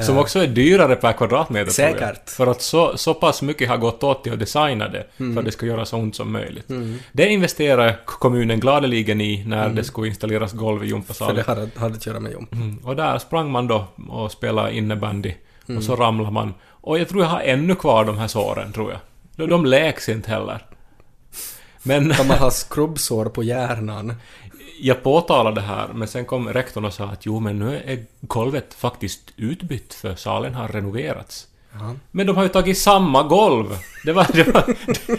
[0.03, 1.99] Som också är dyrare per kvadratmeter tror jag.
[1.99, 2.31] Säkert.
[2.31, 5.45] För att så, så pass mycket har gått åt till att designa det för att
[5.45, 6.69] det ska göra så ont som möjligt.
[7.13, 11.95] Det investerade kommunen gladeligen i när det skulle installeras golv i För det hade, hade
[11.95, 12.53] att göra med jump.
[12.53, 12.79] Mm.
[12.79, 15.35] Och där sprang man då och spelade innebandy.
[15.77, 16.55] Och så ramlade man.
[16.69, 19.01] Och jag tror jag har ännu kvar de här såren, tror jag.
[19.37, 20.67] De, de läks inte heller.
[21.83, 24.15] Men Kan man ha skrubbsår på hjärnan?
[24.83, 28.05] Jag påtalade det här, men sen kom rektorn och sa att jo, men nu är
[28.21, 31.47] golvet faktiskt utbytt för salen har renoverats.
[31.73, 31.95] Ja.
[32.11, 33.67] Men de har ju tagit samma golv!
[34.05, 34.77] Det var, det var,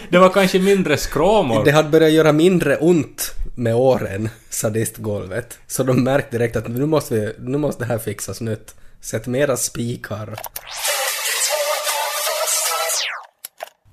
[0.08, 1.64] det var kanske mindre skråmor.
[1.64, 5.58] Det hade börjat göra mindre ont med åren, sadistgolvet.
[5.66, 8.74] Så de märkte direkt att nu måste, vi, nu måste det här fixas nytt.
[9.00, 10.36] Sätt mera spikar.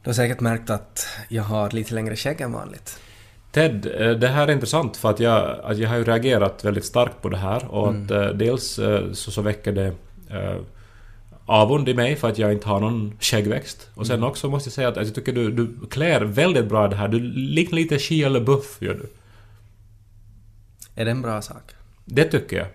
[0.04, 3.00] Du har säkert märkt att jag har lite längre skägg än vanligt.
[3.52, 6.86] Ted, eh, det här är intressant för att jag, att jag har ju reagerat väldigt
[6.86, 9.94] starkt på det här och att eh, dels eh, så, så väcker det
[10.30, 10.58] eh,
[11.46, 13.90] avund i mig för att jag inte har någon skäggväxt.
[13.96, 16.96] Och sen också måste jag säga att jag tycker du, du klär väldigt bra det
[16.96, 17.08] här.
[17.08, 19.10] Du liknar lite Shia LaBeouf, gör du.
[20.96, 21.72] Är det en bra sak?
[22.06, 22.68] Det tycker jag.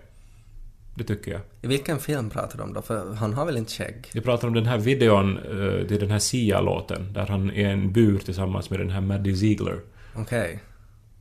[0.95, 1.41] Det tycker jag.
[1.61, 2.81] I vilken film pratar du om då?
[2.81, 4.07] För han har väl inte skägg?
[4.13, 5.39] Vi pratar om den här videon
[5.87, 9.35] till den här Sia-låten där han är i en bur tillsammans med den här Maddie
[9.35, 9.79] Ziegler.
[10.15, 10.63] Okej.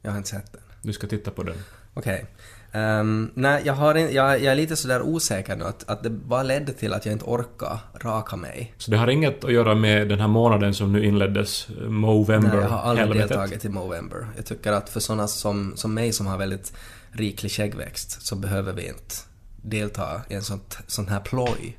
[0.02, 0.62] Jag har inte sett den.
[0.82, 1.56] Du ska titta på den.
[1.94, 2.26] Okej.
[2.72, 6.10] Ehm, nej, jag, har en, jag, jag är lite sådär osäker nu att, att det
[6.10, 8.74] bara ledde till att jag inte orkar raka mig.
[8.78, 12.58] Så det har inget att göra med den här månaden som nu inleddes, Movember, Nej,
[12.60, 13.28] jag har aldrig helvetet.
[13.28, 14.26] deltagit i Movember.
[14.36, 16.72] Jag tycker att för sådana som, som mig som har väldigt
[17.12, 19.14] riklig skäggväxt så behöver vi inte
[19.62, 21.78] delta i en sånt, sån här ploj.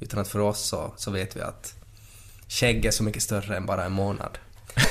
[0.00, 1.74] Utan att för oss så, så vet vi att
[2.48, 4.38] skägg är så mycket större än bara en månad.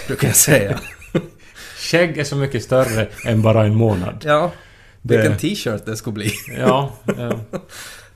[0.08, 0.80] Brukar jag säga.
[1.78, 4.24] Skägg är så mycket större än bara en månad.
[4.28, 4.52] ja,
[5.02, 6.32] Det- vilken t-shirt det skulle bli.
[6.58, 7.40] Ja, ja.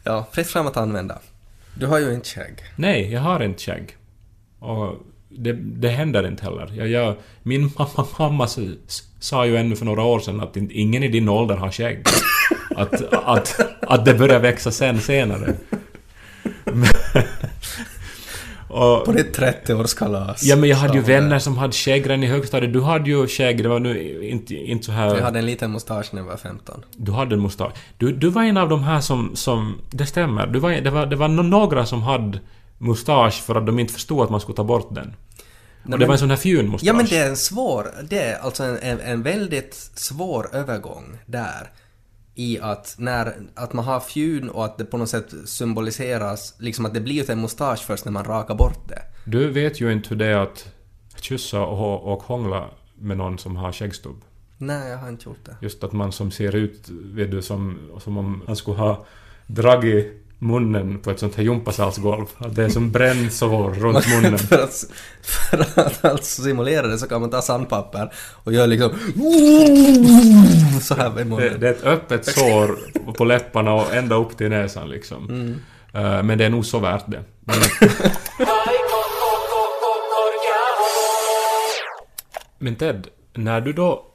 [0.04, 1.20] Ja, fritt fram att använda.
[1.74, 2.56] Du har ju inte skägg.
[2.76, 3.96] Nej, jag har inte skägg.
[4.60, 4.96] Och
[5.30, 6.72] det, det händer inte heller.
[6.76, 8.48] Jag, jag, min mamma, mamma
[9.20, 12.06] sa ju ännu för några år sedan att ingen i din ålder har skägg.
[12.76, 15.54] Att, att, att det börjar växa sen senare.
[18.76, 20.40] Och, På ditt 30-årskalas.
[20.42, 21.40] ja men jag hade ju vänner det.
[21.40, 22.74] som hade skägg redan i högstadiet.
[22.74, 25.16] Du hade ju skägg, det var nu inte, inte så här...
[25.16, 26.84] Jag hade en liten mustasch när jag var 15.
[26.92, 27.72] Du hade en mustasch.
[27.98, 29.36] Du, du var en av de här som...
[29.36, 30.48] som det stämmer.
[30.48, 32.40] Du var, det, var, det var några som hade
[32.78, 35.14] mustasch för att de inte förstod att man skulle ta bort den.
[35.84, 36.88] och det men- var en sån här fjunmustasch.
[36.88, 41.18] Ja men det är en svår, det är alltså en, en, en väldigt svår övergång
[41.26, 41.70] där.
[42.36, 46.86] I att när, att man har fjun och att det på något sätt symboliseras, liksom
[46.86, 49.02] att det blir en mustasch först när man rakar bort det.
[49.26, 50.72] Du vet ju inte hur det är att
[51.22, 54.22] kyssa och, och hångla med någon som har skäggstubb.
[54.58, 55.56] Nej, jag har inte gjort det.
[55.62, 59.06] Just att man som ser ut, vet du, som, som om han skulle ha
[59.48, 62.26] dragit munnen på ett sånt här gympasalsgolv.
[62.38, 64.38] Att det är som brännsår runt munnen.
[64.38, 64.86] för, att,
[65.50, 68.90] för att alltså simulera det så kan man ta sandpapper och göra liksom
[70.82, 71.60] så här Det, munnen.
[71.60, 72.78] det är ett öppet sår
[73.14, 75.30] på läpparna och ända upp till näsan liksom.
[75.30, 75.60] Mm.
[75.94, 77.24] Eh, men det är nog så värt det.
[82.60, 84.06] Men, Ted, när du då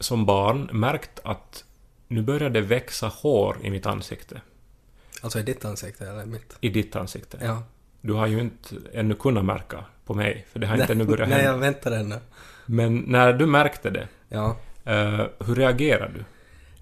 [0.00, 1.64] som barn märkt att
[2.08, 4.40] nu börjar det växa hår i mitt ansikte,
[5.22, 6.56] Alltså i ditt ansikte eller mitt?
[6.60, 7.38] i ditt ansikte.
[7.42, 7.62] Ja.
[8.00, 11.28] Du har ju inte ännu kunnat märka på mig, för det har inte ännu börjat
[11.28, 11.66] Nej, jag hända.
[11.66, 12.18] väntar ännu.
[12.66, 14.56] Men när du märkte det, Ja.
[14.84, 16.24] eh, hur reagerade du?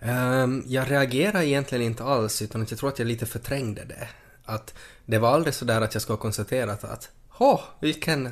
[0.06, 4.08] Ehm, jag reagerar egentligen inte alls, utan jag tror att jag lite förträngde det.
[4.44, 4.74] Att
[5.06, 8.28] det var aldrig så där att jag skulle ha konstaterat att Åh, vilken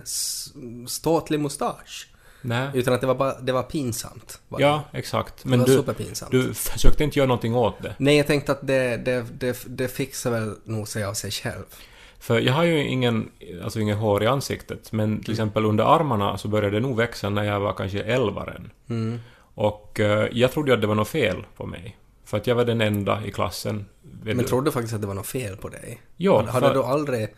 [0.89, 2.09] ståtlig mustasch.
[2.43, 2.69] Nej.
[2.75, 4.41] Utan att det var bara, det var pinsamt.
[4.49, 4.63] Det.
[4.63, 5.43] Ja, exakt.
[5.43, 6.31] det Men var du, superpinsamt.
[6.31, 7.95] du försökte inte göra någonting åt det.
[7.99, 11.65] Nej, jag tänkte att det, det, det, det fixar väl nog sig av sig själv.
[12.21, 13.31] För jag har ju ingen,
[13.65, 17.31] alltså ingen hår i ansiktet, men till exempel under armarna så började det nog växa
[17.31, 18.71] när jag var kanske 11 än.
[18.89, 19.21] Mm.
[19.55, 21.97] Och eh, jag trodde att det var något fel på mig.
[22.25, 23.87] För att jag var den enda i klassen.
[24.23, 26.01] Men trodde du faktiskt att det var något fel på dig?
[26.17, 27.29] Ja, hade för- du aldrig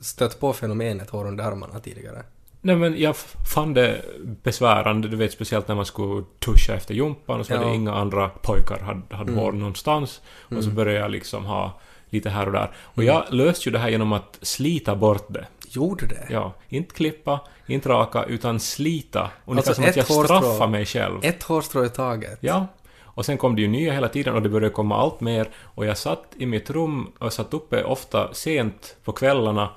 [0.00, 2.22] stött på fenomenet hår under armarna tidigare?
[2.62, 3.16] Nej men jag
[3.54, 4.02] fann det
[4.42, 7.58] besvärande, du vet speciellt när man skulle tuscha efter jumpan och så Ja.
[7.60, 9.44] det inga andra pojkar hade, hade Mm.
[9.44, 10.20] hår någonstans.
[10.56, 12.70] Och så började jag liksom ha lite här och där.
[12.76, 13.06] Och Mm.
[13.14, 15.46] jag löste ju det här genom att slita bort det.
[15.68, 16.26] Gjorde det?
[16.30, 19.30] Ja, inte klippa, inte raka, utan slita.
[19.44, 21.18] Ungefär Alltså, som att jag straffar mig själv.
[21.22, 22.38] Ett hårstrå i taget?
[22.40, 22.66] Ja.
[23.02, 25.48] Och sen kom det ju nya hela tiden och det började komma allt mer.
[25.62, 29.68] Och jag satt i mitt rum och satt uppe ofta sent på kvällarna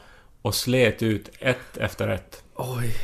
[0.41, 2.42] och slet ut ett efter ett.
[2.55, 2.95] Oj.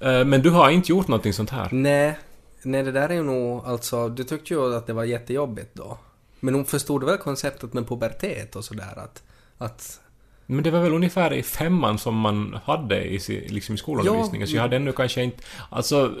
[0.00, 1.68] Eh, Men du har inte gjort någonting sånt här?
[1.72, 2.18] Nej,
[2.62, 5.98] nej det där är ju nog alltså, du tyckte ju att det var jättejobbigt då.
[6.40, 9.22] Men hon förstod väl konceptet med pubertet och sådär att,
[9.58, 10.00] att
[10.46, 14.56] Men det var väl ungefär i femman som man hade i, liksom i skolundervisningen, så
[14.56, 15.42] jag hade ännu kanske inte...
[15.70, 16.14] Alltså,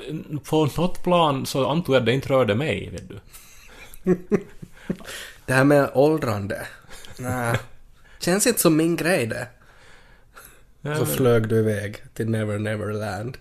[0.48, 3.20] på något plan så antog jag att det inte rörde mig, vet du.
[5.46, 6.66] det här med åldrande,
[7.18, 7.56] nej,
[8.18, 9.48] känns inte som min grej det.
[10.96, 13.38] Så men- flög du iväg till Never Never Land.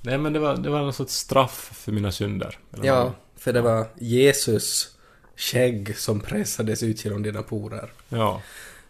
[0.00, 2.58] Nej men det var, det var någon sorts straff för mina synder.
[2.82, 4.96] Ja, för det var Jesus
[5.36, 7.92] skägg som pressades ut genom dina porer.
[8.08, 8.42] Ja.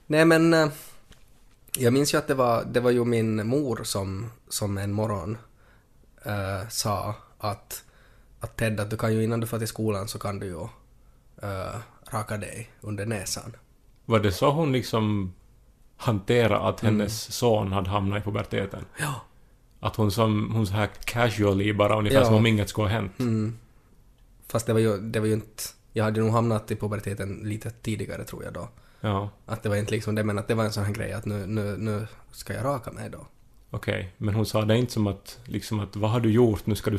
[0.07, 0.69] Nej men, eh,
[1.79, 5.39] jag minns ju att det var, det var ju min mor som, som en morgon
[6.25, 7.85] eh, sa att,
[8.41, 10.63] att Ted, att du kan ju innan du får till skolan så kan du ju
[11.43, 11.77] eh,
[12.11, 13.57] raka dig under näsan.
[14.05, 15.35] Var det så hon liksom
[16.05, 18.85] hanterade att hennes son hade hamnat i puberteten?
[19.01, 19.15] Ja.
[19.81, 22.25] Att hon som, hon så här casually bara ungefär Ja.
[22.25, 23.19] som om inget skulle ha hänt.
[23.19, 23.59] Mm.
[24.49, 25.63] Fast det var ju, det var ju inte,
[25.93, 28.69] jag hade nog hamnat i puberteten lite tidigare tror jag då.
[29.01, 31.13] Ja, Att det var inte liksom det, men att det var en sån här grej
[31.13, 33.27] att nu, nu, nu ska jag raka mig då.
[33.71, 34.13] okej.
[34.19, 36.91] Men hon sa det inte som att, liksom att vad har du gjort, nu ska
[36.91, 36.99] du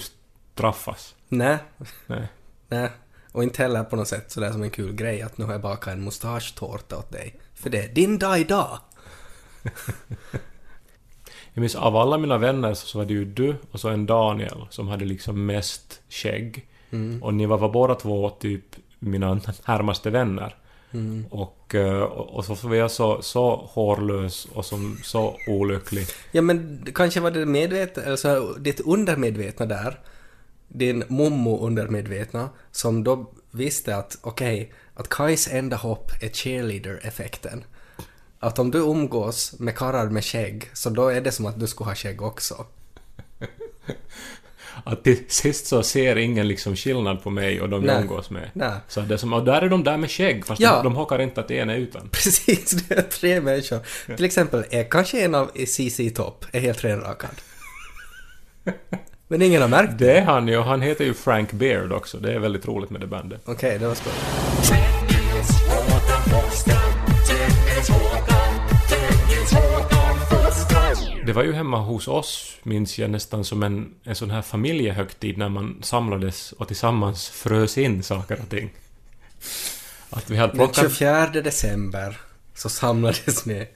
[0.54, 1.16] straffas.
[1.30, 1.58] Nej,
[2.08, 2.28] Nej.
[2.70, 2.90] nej.
[3.32, 5.62] Och inte heller på något sätt sådär som en kul grej att nu har jag
[5.62, 7.40] bakat en mustaschtårta åt dig.
[7.54, 8.80] För det är din dag idag.
[11.54, 14.66] Jag minns av alla mina vänner så var det ju du och så en Daniel
[14.70, 16.68] som hade liksom mest skägg.
[16.92, 17.24] Mm.
[17.24, 19.34] Och ni var, var båda två typ mina
[19.68, 20.56] närmaste vänner.
[20.92, 21.26] Mm.
[21.30, 26.08] Och, eh, och så var jag så, så hårlös och som, så olycklig.
[26.32, 30.00] Ja men kanske var det medvetna, alltså ditt undermedvetna där,
[30.68, 37.64] din mommo undermedvetna, som då visste att okej, att Kais enda hopp är cheerleader-effekten.
[38.40, 41.68] Att om du umgås med karlar med skägg, så då är det som att du
[41.68, 42.66] skulle ha skägg också.
[44.84, 48.50] Att till sist så ser ingen liksom skillnad på mig och de jag umgås med.
[48.54, 48.72] Nej.
[48.88, 50.76] Så det är som, och där är de där med skägg, fast Ja.
[50.76, 52.10] de, de hockar inte att en är utan.
[52.12, 53.80] Precis, det är tre människor.
[54.16, 57.36] Till exempel är kanske en av CC Topp är helt renrakad.
[59.28, 60.06] Men ingen har märkt det.
[60.06, 62.18] Det är han ju, han heter ju Frank Beard också.
[62.18, 63.42] Det är väldigt roligt med det bandet.
[63.46, 64.14] Okej, det var skoj.
[71.26, 75.38] Det var ju hemma hos oss, minns jag nästan som en, en sån här familjehögtid
[75.38, 78.70] när man samlades och tillsammans frös in saker och ting.
[80.10, 80.98] Att vi hade Den plockat...
[80.98, 82.18] 24 december
[82.54, 83.68] så samlades ni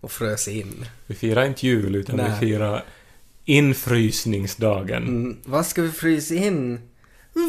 [0.00, 0.86] och frös in.
[1.06, 2.30] Vi firade inte jul, utan Nej.
[2.30, 2.82] vi firade
[3.44, 5.02] infrysningsdagen.
[5.02, 6.80] Mm, vad ska vi frysa in?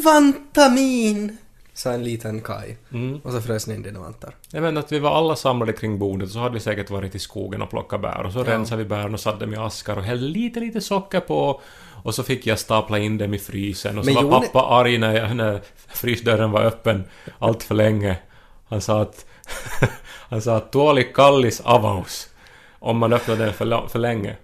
[0.04, 1.36] Vantamin!
[1.76, 2.76] Sa en liten Kai.
[2.92, 3.20] Mm.
[3.24, 4.34] Och så frös ni in dina vantar.
[4.50, 7.18] Jag menar att vi var alla samlade kring bordet, så hade vi säkert varit i
[7.18, 8.22] skogen och plockat bär.
[8.26, 8.44] Och så Ja.
[8.44, 11.60] rensade vi bären och satte dem i askar och hällde lite, lite socker på.
[12.02, 13.98] Och så fick jag stapla in dem i frysen.
[13.98, 17.04] Och så Men var gjorde- pappa arg när, jag, när frysdörren var öppen
[17.38, 18.16] allt för länge.
[18.68, 19.26] Han sa att...
[20.28, 22.28] han sa att tuoli kallis avaus.
[22.78, 24.36] Om man öppnar den för, för länge.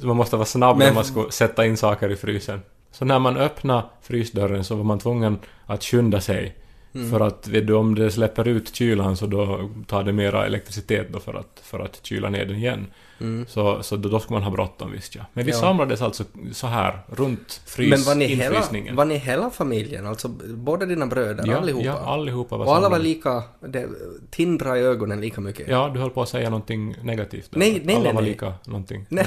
[0.00, 2.62] Så man måste vara snabb Men- när man ska sätta in saker i frysen.
[2.94, 6.54] Så när man öppnade frysdörren så var man tvungen att skynda sig.
[6.94, 7.10] Mm.
[7.10, 11.12] För att vet du, om det släpper ut kylan så då tar det mera elektricitet
[11.12, 12.86] då för att, för att kyla ner den igen.
[13.20, 13.46] Mm.
[13.48, 15.22] Så, så då, då ska man ha bråttom visst ja.
[15.32, 15.58] Men vi Ja.
[15.58, 20.06] samlades alltså så här runt frys, Men var ni, hela, var ni hela familjen?
[20.06, 21.44] Alltså båda dina bröder?
[21.46, 21.84] ja, allihopa?
[21.84, 23.42] Ja, allihopa var och alla var lika...
[23.60, 23.88] Det,
[24.30, 25.68] tindra i ögonen lika mycket?
[25.68, 27.58] Ja, du höll på att säga någonting negativt där.
[27.58, 28.30] Nej, nej, Alla nej, var nej.
[28.30, 29.06] lika någonting.
[29.08, 29.26] Nej,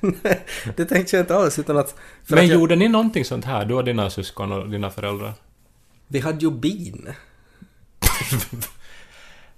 [0.00, 0.40] nej,
[0.76, 1.94] det tänkte jag inte alls utan att...
[2.26, 5.32] Men att jag, gjorde ni någonting sånt här, du och dina syskon och dina föräldrar?
[6.08, 7.08] Vi hade ju bin.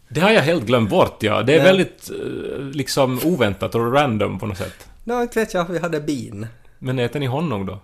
[0.09, 1.43] Det har jag helt glömt bort, ja.
[1.43, 1.67] Det är Nej.
[1.67, 4.89] väldigt eh, liksom oväntat och random på något sätt.
[5.05, 6.47] Nej, inte vet jag, vi hade bin.
[6.79, 7.81] Men äter ni honung då?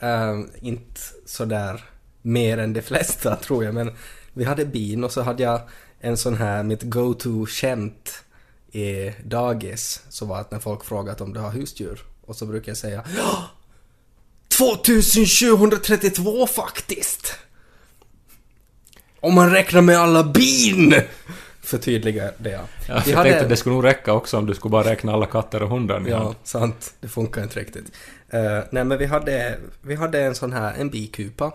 [0.00, 1.84] Ehm, inte sådär
[2.22, 3.92] mer än de flesta tror jag, men
[4.32, 5.60] vi hade bin och så hade jag
[6.00, 8.24] en sån här, mitt go-to-skämt
[8.72, 12.70] i dagis, så var att när folk frågat om du har husdjur, och så brukar
[12.70, 13.50] jag säga ja
[14.48, 17.34] 2732 faktiskt!
[19.22, 20.94] Om man räknar med alla bin!
[21.60, 22.50] Förtydligar det.
[22.50, 25.12] Ja, jag hade- tänkte att det skulle nog räcka också om du skulle bara räkna
[25.12, 26.34] alla katter och hundar Ja, hade.
[26.44, 26.94] sant.
[27.00, 27.92] Det funkar inte riktigt.
[28.28, 31.52] Eh, nej, men vi hade, vi hade en sån här, en bikupa.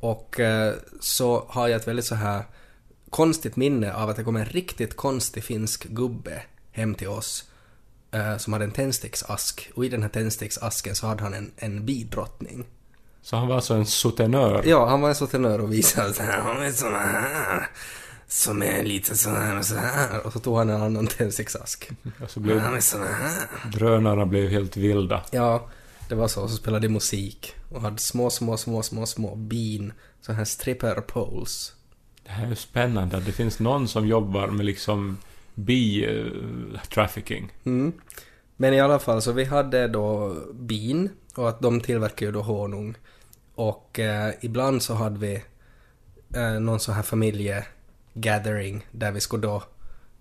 [0.00, 2.42] Och eh, så har jag ett väldigt så här
[3.10, 7.44] konstigt minne av att det kom en riktigt konstig finsk gubbe hem till oss.
[8.14, 9.70] eh, som hade en tändsticksask.
[9.74, 12.64] Och i den här tändsticksasken så hade han en, en bidrottning.
[13.22, 14.62] Så han var alltså en soutenör.
[14.66, 17.68] Ja, han var en soutenör och visade så här, han är sån här.
[18.28, 20.26] Som är lite sån här och så här.
[20.26, 21.90] Och så tog han en annan tändsticksask.
[22.22, 23.48] Och så blev Han är sån här.
[23.72, 25.22] drönarna blev helt vilda.
[25.30, 25.68] Ja,
[26.08, 26.48] det var så.
[26.48, 29.92] Så spelade de musik och hade små, små, små, små, små bin.
[30.20, 31.72] Så här stripper poles.
[32.24, 35.18] Det här är spännande att det finns någon som jobbar med liksom
[35.54, 37.52] bi-trafficking.
[37.64, 37.92] Mm.
[38.62, 42.42] Men i alla fall, så vi hade då bin och att de tillverkar ju då
[42.42, 42.94] honung.
[43.54, 45.42] Och eh, ibland så hade vi
[46.36, 49.62] eh, någon sån här familjegathering där vi skulle då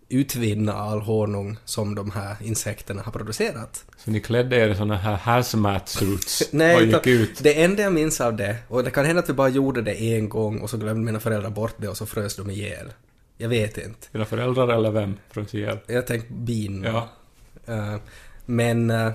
[0.09, 3.85] utvinna all honung som de här insekterna har producerat.
[3.97, 7.43] Så ni klädde er i såna här hazmat suits Nej, och gick ut.
[7.43, 10.01] det enda jag minns av det, och det kan hända att vi bara gjorde det
[10.01, 12.93] en gång och så glömde mina föräldrar bort det och så frös de ihjäl.
[13.37, 14.07] Jag vet inte.
[14.11, 15.17] Dina föräldrar eller vem?
[15.29, 15.77] Frös ihjäl.
[15.87, 16.83] Jag tänkte bin.
[16.83, 17.09] Ja.
[17.65, 17.95] Eh,
[18.51, 19.11] men eh,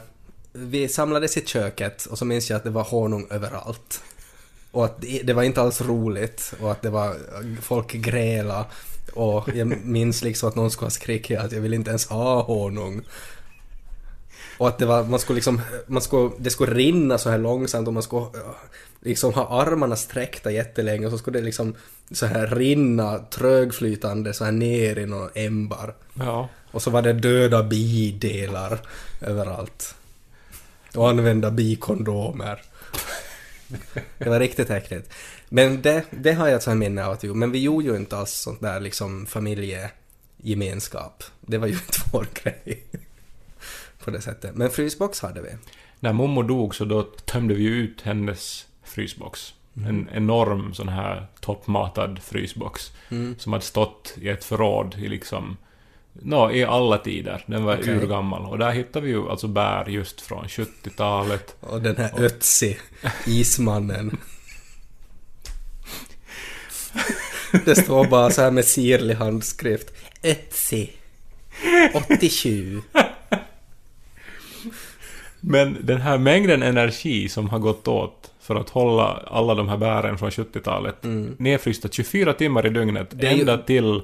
[0.53, 4.03] vi samlades i köket och så minns jag att det var honung överallt.
[4.71, 8.67] Och att det, det var inte alls roligt och att det var eh, folk gräla
[9.15, 12.43] och jag minns liksom att någon skulle ha skrikit att jag vill inte ens ha
[12.43, 13.03] honung.
[14.59, 17.89] Och att det var, man skulle liksom, man skulle, det skulle rinna så här långsamt
[17.89, 18.55] och man skulle eh,
[19.01, 21.75] liksom ha armarna sträckta jättelänge och så skulle det liksom
[22.11, 25.95] så här rinna trögflytande så här ner i någon ämbar.
[26.15, 26.49] Ja.
[26.77, 28.81] Och så var det döda bidelar
[29.21, 29.95] överallt.
[30.95, 32.63] Och använda bikondomer.
[34.19, 35.15] Det var riktigt äckligt.
[35.49, 37.39] Men det, det har jag ett sånt minne av att vi gjorde.
[37.39, 41.25] Men vi gjorde ju inte alls sånt där liksom familjegemenskap.
[41.41, 42.85] Det var ju inte vår grej.
[44.05, 44.55] På det sättet.
[44.55, 45.51] Men frysbox hade vi.
[46.01, 49.55] När mormor dog så då tömde vi ut hennes frysbox.
[49.75, 52.93] En enorm sån här toppmatad frysbox.
[53.39, 55.57] Som hade stått i ett förråd i liksom...
[56.23, 57.45] Nå, i alla tider.
[57.47, 57.95] Den var Okej.
[57.95, 58.47] urgammal.
[58.47, 61.57] Och där hittade vi ju alltså bär just från 70-talet.
[61.61, 62.77] Och den här Ötzi,
[63.27, 64.17] ismannen.
[67.65, 69.93] Det står bara så här med sirlig handskrift.
[70.23, 70.91] Ötzi.
[71.95, 72.81] 87.
[75.41, 79.77] Men den här mängden energi som har gått åt för att hålla alla de här
[79.77, 80.97] bären från 70-talet
[81.39, 83.25] nedfrysta 24 timmar i dygnet Mm.
[83.35, 84.03] ju- ända till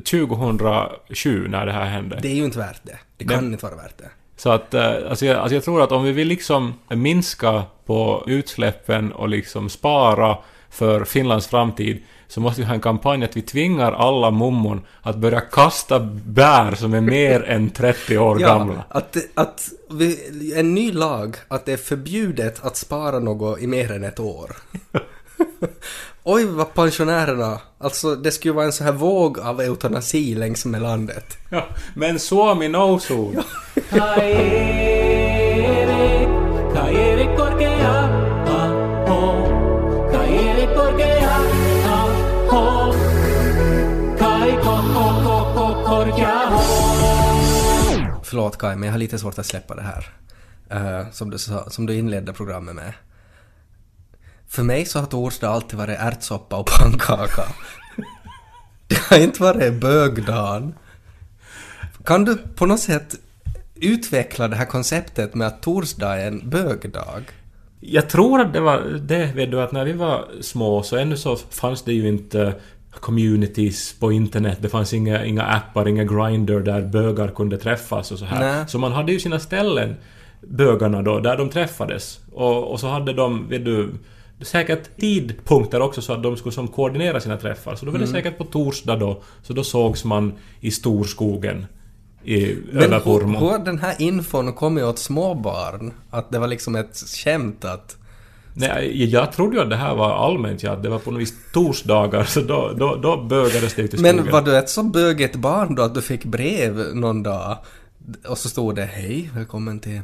[0.00, 2.18] 2007 när det här hände.
[2.22, 2.98] Det är ju inte värt det.
[3.16, 4.10] Det kan Men- inte vara värt det.
[4.36, 8.24] Så att, eh, alltså jag, alltså jag tror att om vi vill liksom minska på
[8.26, 10.38] utsläppen och liksom spara
[10.70, 15.16] för Finlands framtid så måste vi ha en kampanj att vi tvingar alla mummon att
[15.16, 18.84] börja kasta bär som är mer än 30 år gamla.
[18.88, 20.18] att, det- att vi,
[20.56, 24.56] en ny lag att det är förbjudet att spara något i mer än ett år.
[26.22, 30.82] Oj vad pensionärerna, alltså det skulle vara en så här våg av eutanasi längs med
[30.82, 31.38] landet.
[31.50, 32.68] Ja, men Suomi
[45.86, 46.84] korkea, ho.
[48.22, 50.08] Förlåt Kai, men jag har lite svårt att släppa det här.
[50.70, 52.92] Eh, som, du sa, som du inledde programmet med.
[54.48, 57.42] För mig så har torsdag alltid varit ärtsoppa och pannkaka.
[58.86, 60.74] det har inte varit bögdagen.
[62.04, 63.14] Kan du på något sätt
[63.74, 67.22] utveckla det här konceptet med att torsdag är en bögdag?
[67.80, 71.16] Jag tror att det var det, vet du, att när vi var små så ännu
[71.16, 72.54] så fanns det ju inte
[73.00, 74.58] communities på internet.
[74.60, 78.40] Det fanns inga, inga appar, inga grinder där bögar kunde träffas och så här.
[78.40, 78.68] Nej.
[78.68, 79.96] Så man hade ju sina ställen,
[80.40, 82.20] bögarna då, där de träffades.
[82.32, 83.90] Och, och så hade de, vet du,
[84.40, 87.76] säkert tidpunkter också så att de skulle som koordinera sina träffar.
[87.76, 91.66] Så då var det säkert på torsdag då, så då sågs man i storskogen
[92.24, 95.92] i, Men hur, har den här infon kommit åt småbarn?
[96.10, 97.96] Att det var liksom ett skämt att...
[98.56, 101.34] Nej, jag trodde ju att det här var allmänt, ja, det var på något vis
[101.52, 104.16] torsdagar, så då, då, då bögades det ut i skogen.
[104.16, 107.58] Men var du ett så bögigt barn då att du fick brev någon dag
[108.28, 110.00] och så stod det Hej, välkommen till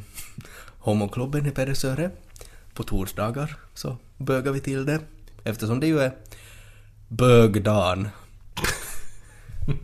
[0.79, 2.11] homoklubben i Pedersöre.
[2.73, 4.99] På torsdagar så bögar vi till det.
[5.43, 6.11] Eftersom det ju är
[7.07, 8.09] bögdagen.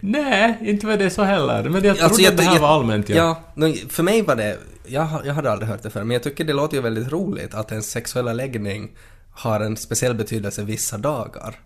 [0.00, 1.62] Nej, inte var det så heller.
[1.62, 3.42] Men jag trodde Alltså, jag- att det här jag- var allmänt, ja.
[3.56, 4.58] Ja, för mig var det...
[4.86, 7.54] Jag, jag hade aldrig hört det förr, men jag tycker det låter ju väldigt roligt
[7.54, 8.96] att ens sexuella läggning
[9.30, 11.60] har en speciell betydelse vissa dagar.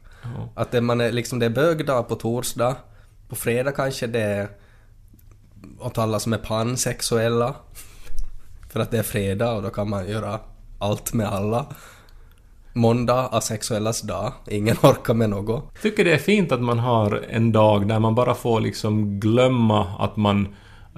[0.54, 2.76] Att det, man är, liksom, det är bögdag på torsdag,
[3.28, 4.48] på fredag kanske det är
[5.78, 7.54] åt alla som är pansexuella.
[8.72, 10.40] För att det är fredag och då kan man göra
[10.78, 11.66] allt med alla.
[12.72, 14.32] Måndag, asexuellas dag.
[14.48, 15.74] Ingen orkar med något.
[15.82, 19.86] Tycker det är fint att man har en dag där man bara får liksom glömma
[19.98, 20.48] att man...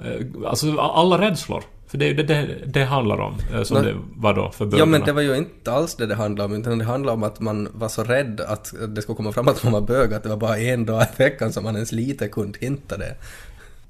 [0.03, 1.63] eh, Alltså alla rädslor.
[1.87, 3.85] För det är ju det, det det handlar om, eh, som Nej.
[3.93, 4.79] det var då för bögarna.
[4.79, 7.23] Ja men det var ju inte alls det det handlade om, utan det handlade om
[7.23, 10.23] att man var så rädd att det skulle komma fram att man var bög, att
[10.23, 13.15] det var bara en dag i veckan som man ens lite kunde hinta det.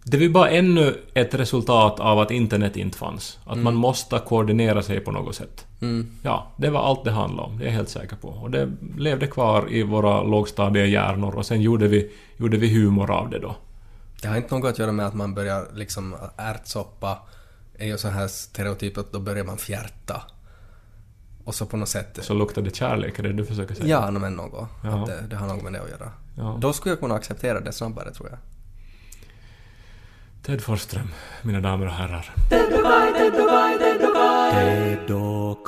[0.05, 3.39] Det var bara ännu ett resultat av att internet inte fanns.
[3.45, 5.65] Att man måste koordinera sig på något sätt.
[6.21, 8.27] Ja, det var allt det handlade om, det är jag helt säker på.
[8.27, 13.29] Och det levde kvar i våra lågstadiehjärnor och sen gjorde vi, gjorde vi humor av
[13.29, 13.55] det då.
[14.21, 17.17] Det har inte något att göra med att man börjar liksom, ärtsoppa
[17.77, 20.21] är ju så här stereotyp att då börjar man fjärta.
[21.45, 22.19] Och så på något sätt...
[22.21, 23.87] Så luktade kärlek, är det du försöker säga?
[23.87, 24.69] Ja, men något.
[24.83, 26.11] Att det, det har något med det att göra.
[26.37, 26.57] Ja.
[26.61, 28.37] Då skulle jag kunna acceptera det snabbare tror jag.
[30.45, 31.07] Ted Forsström,
[31.41, 32.31] mina damer och herrar.
[32.49, 33.77] Ted och Kai, Ted och Kai,
[34.51, 35.67] Ted och